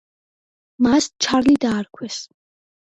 [0.87, 2.23] მას ჩარლი დაარქვეს.